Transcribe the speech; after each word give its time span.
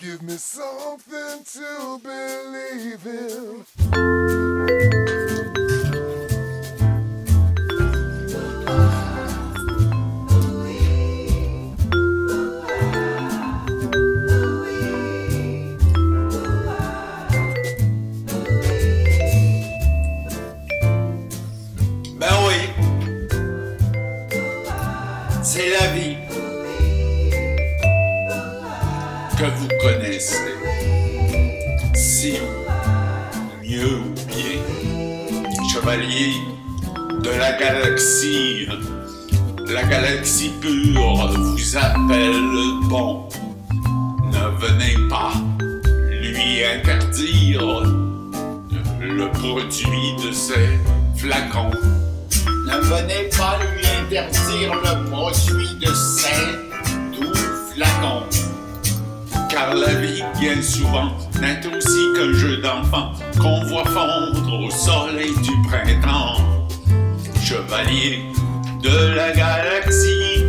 Give 0.00 0.22
me 0.22 0.32
something 0.38 1.44
to 1.44 2.00
believe 2.02 3.04
in. 3.04 3.66
Ben 22.18 22.34
oui. 22.46 22.70
C'est 25.42 25.68
la 25.68 25.86
vie 25.88 26.16
que 29.40 29.46
vous 29.58 29.68
connaissez. 29.80 30.54
Si 31.94 32.34
mieux 33.62 34.00
ou 34.00 34.14
bien, 34.28 34.60
chevalier 35.72 36.34
de 37.22 37.30
la 37.30 37.52
galaxie, 37.52 38.68
la 39.66 39.82
galaxie 39.84 40.52
pure 40.60 41.32
vous 41.32 41.76
appelle 41.76 42.88
bon. 42.90 43.28
Ne 44.30 44.44
venez 44.58 45.08
pas 45.08 45.32
lui 46.10 46.62
interdire 46.62 47.82
le 49.00 49.30
produit 49.32 50.16
de 50.22 50.32
ses 50.32 50.78
flacons. 51.16 51.70
Ne 52.66 52.76
venez 52.76 53.30
pas 53.38 53.58
lui 53.72 53.86
interdire 54.04 54.74
le 54.74 55.10
produit 55.10 55.78
de 55.80 55.94
ses 55.94 57.18
doux 57.18 57.34
flacons. 57.74 58.26
Car 59.50 59.74
la 59.74 59.94
vie, 59.94 60.22
bien 60.38 60.62
souvent, 60.62 61.10
n'est 61.40 61.60
aussi 61.66 62.12
qu'un 62.14 62.32
jeu 62.32 62.58
d'enfant 62.58 63.12
qu'on 63.40 63.64
voit 63.64 63.84
fondre 63.84 64.60
au 64.60 64.70
soleil 64.70 65.34
du 65.42 65.50
printemps. 65.68 66.36
Chevalier 67.42 68.22
de 68.80 69.14
la 69.16 69.32
galaxie, 69.32 70.44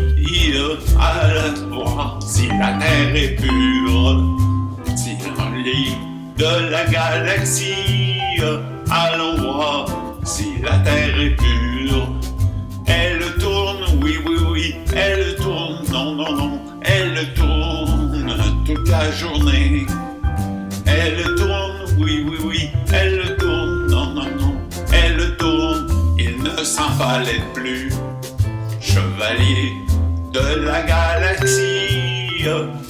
allons 1.00 1.84
voir 1.84 2.20
si 2.22 2.48
la 2.48 2.74
terre 2.74 3.16
est 3.16 3.36
pure. 3.38 4.38
Chevalier 4.86 5.98
de 6.38 6.70
la 6.70 6.86
galaxie, 6.86 8.20
allons 8.92 9.36
voir 9.38 9.86
si 10.24 10.62
la 10.62 10.78
terre 10.80 11.20
est 11.20 11.36
pure. 11.38 12.08
Elle 12.86 13.34
tourne, 13.40 14.00
oui, 14.04 14.18
oui, 14.26 14.36
oui, 14.52 14.76
elle 14.96 15.36
tourne, 15.38 15.80
non, 15.92 16.14
non, 16.14 16.36
non, 16.36 16.60
elle 16.84 17.34
tourne 17.34 17.61
toute 18.66 18.88
la 18.90 19.12
journée. 19.12 19.86
Elle 20.86 21.24
tourne, 21.36 21.98
oui, 21.98 22.26
oui, 22.28 22.38
oui, 22.44 22.70
elle 22.94 23.36
tourne, 23.38 23.88
non, 23.88 24.08
non, 24.14 24.28
non, 24.40 24.56
elle 24.92 25.38
tourne, 25.38 25.88
il 26.18 26.42
ne 26.44 26.64
s'en 26.64 26.90
fallait 26.92 27.44
plus. 27.54 27.92
Chevalier 28.80 29.74
de 30.34 30.66
la 30.66 30.82
galaxie, 30.82 32.46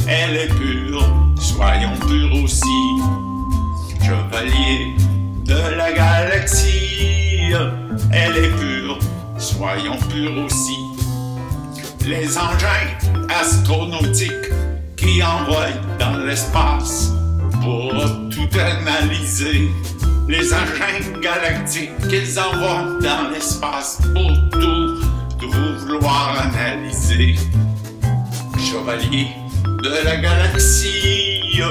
elle 0.07 0.35
est 0.35 0.53
pure, 0.55 1.07
soyons 1.39 1.95
purs 1.99 2.43
aussi. 2.43 2.65
Chevalier 4.01 4.95
de 5.45 5.77
la 5.77 5.91
galaxie, 5.91 7.53
elle 8.11 8.37
est 8.37 8.55
pure, 8.57 8.97
soyons 9.37 9.97
purs 10.09 10.45
aussi. 10.45 10.77
Les 12.07 12.37
engins 12.37 13.27
astronautiques 13.29 14.51
qui 15.01 15.23
envoient 15.23 15.73
dans 15.99 16.17
l'espace 16.25 17.11
pour 17.61 17.91
tout 18.29 18.49
analyser. 18.57 19.71
Les 20.27 20.53
engins 20.53 21.19
galactiques 21.21 22.07
qu'ils 22.07 22.39
envoient 22.39 22.99
dans 23.01 23.31
l'espace 23.33 23.99
pour 24.13 24.31
tout, 24.59 25.01
tout 25.39 25.51
vouloir 25.51 26.45
analyser. 26.45 27.35
Chevalier 28.59 29.27
de 29.83 30.05
la 30.05 30.17
galaxie, 30.17 31.61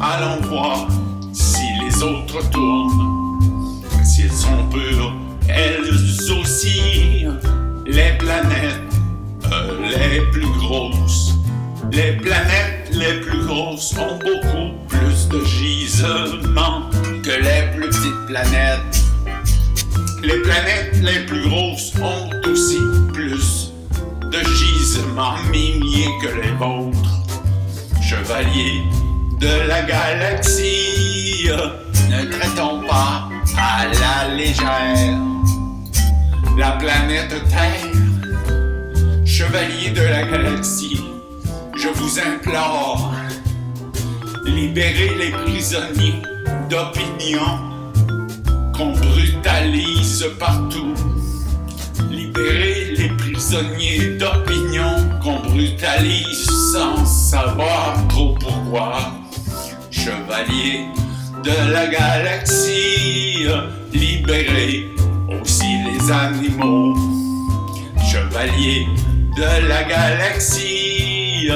allons 0.00 0.40
voir 0.48 0.88
si 1.32 1.62
les 1.84 2.02
autres 2.02 2.50
tournent, 2.50 3.82
s'ils 4.04 4.32
sont 4.32 4.68
purs, 4.68 5.14
elles 5.48 5.88
aussi, 6.40 7.24
les 7.86 8.18
planètes 8.18 8.80
euh, 9.52 9.78
les 9.88 10.20
plus 10.32 10.50
grosses. 10.58 11.34
Les 11.92 12.12
planètes 12.12 12.69
les 12.94 13.20
plus 13.20 13.44
grosses 13.46 13.94
ont 13.98 14.18
beaucoup 14.18 14.72
plus 14.88 15.28
de 15.28 15.44
gisements 15.44 16.88
que 17.22 17.30
les 17.30 17.76
plus 17.76 17.88
petites 17.88 18.26
planètes. 18.26 19.04
Les 20.22 20.38
planètes 20.42 20.96
les 21.02 21.26
plus 21.26 21.48
grosses 21.48 21.92
ont 21.96 22.30
aussi 22.50 22.78
plus 23.12 23.72
de 24.30 24.38
gisements 24.54 25.36
miniers 25.50 26.10
que 26.22 26.28
les 26.40 26.52
vôtres. 26.52 27.24
Chevalier 28.02 28.82
de 29.38 29.68
la 29.68 29.82
galaxie, 29.82 31.48
ne 32.10 32.24
traitons 32.30 32.82
pas 32.86 33.28
à 33.56 33.86
la 33.86 34.34
légère 34.34 35.30
la 36.60 36.72
planète 36.72 37.34
Terre. 37.48 37.86
Chevalier 39.24 39.90
de 39.90 40.02
la 40.02 40.24
galaxie, 40.24 41.00
vous 42.00 42.18
implore, 42.18 43.12
libérez 44.44 45.14
les 45.18 45.30
prisonniers 45.30 46.22
d'opinion 46.70 47.58
qu'on 48.74 48.92
brutalise 48.92 50.26
partout. 50.38 50.94
Libérez 52.10 52.94
les 52.96 53.08
prisonniers 53.10 54.16
d'opinion 54.18 54.96
qu'on 55.22 55.40
brutalise 55.40 56.48
sans 56.72 57.04
savoir 57.04 57.96
trop 58.08 58.34
pourquoi. 58.40 59.12
Chevalier 59.90 60.86
de 61.44 61.72
la 61.72 61.86
galaxie, 61.86 63.46
libérez 63.92 64.88
aussi 65.28 65.70
les 65.86 66.10
animaux. 66.10 66.96
Chevalier 68.10 68.86
de 69.36 69.68
la 69.68 69.84
galaxie, 69.84 71.50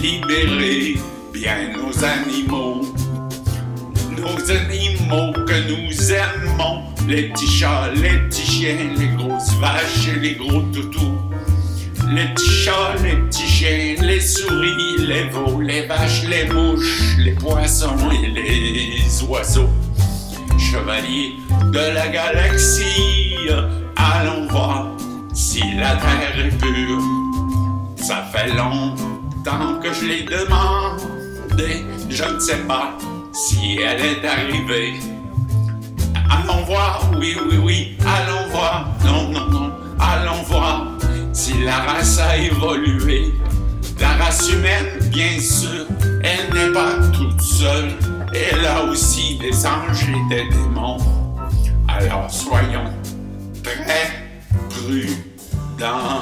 libérez 0.00 0.96
bien 1.32 1.72
nos 1.76 2.04
animaux. 2.04 2.82
Nos 4.16 4.50
animaux 4.50 5.32
que 5.46 5.68
nous 5.68 6.12
aimons, 6.12 6.84
les 7.08 7.28
petits 7.30 7.46
chats, 7.46 7.90
les 7.94 8.18
petits 8.18 8.46
chiens, 8.46 8.94
les 8.96 9.08
grosses 9.16 9.54
vaches 9.60 10.08
et 10.08 10.20
les 10.20 10.34
gros 10.34 10.62
toutous. 10.72 11.18
Les 12.10 12.26
petits 12.34 12.50
chats, 12.50 12.94
les 13.02 13.16
petits 13.16 13.46
chiens, 13.46 13.94
les 14.00 14.20
souris, 14.20 14.96
les 14.98 15.24
veaux, 15.24 15.60
les 15.60 15.86
vaches, 15.86 16.24
les 16.28 16.44
mouches, 16.46 17.16
les 17.18 17.32
poissons 17.32 17.96
et 18.10 18.28
les 18.28 19.22
oiseaux. 19.28 19.70
Chevalier 20.58 21.36
de 21.72 21.94
la 21.94 22.08
galaxie, 22.08 23.36
allons 23.96 24.46
voir 24.48 24.88
si 25.34 25.62
la 25.76 25.96
terre 25.96 26.46
est 26.46 26.58
pure. 26.58 27.02
Ça 27.96 28.24
fait 28.32 28.48
que 29.82 29.92
je 29.92 30.04
l'ai 30.04 30.22
demandé, 30.24 31.86
je 32.10 32.24
ne 32.24 32.38
sais 32.38 32.58
pas 32.66 32.92
si 33.32 33.78
elle 33.78 34.00
est 34.00 34.26
arrivée. 34.26 34.94
Allons 36.30 36.64
voir, 36.64 37.10
oui, 37.18 37.36
oui, 37.50 37.56
oui, 37.56 37.98
allons 38.00 38.48
voir, 38.50 38.88
non, 39.04 39.30
non, 39.30 39.46
non, 39.46 39.72
allons 39.98 40.42
voir 40.42 40.86
si 41.32 41.54
la 41.64 41.76
race 41.76 42.18
a 42.18 42.36
évolué. 42.36 43.32
La 44.00 44.08
race 44.22 44.50
humaine, 44.50 44.98
bien 45.10 45.40
sûr, 45.40 45.86
elle 46.22 46.54
n'est 46.54 46.72
pas 46.72 46.96
toute 47.12 47.40
seule. 47.40 47.92
Elle 48.34 48.66
a 48.66 48.84
aussi 48.84 49.38
des 49.38 49.66
anges 49.66 50.08
et 50.08 50.34
des 50.34 50.48
démons. 50.50 50.98
Alors 51.88 52.30
soyons 52.30 52.92
très 53.62 54.28
prudents. 54.68 56.17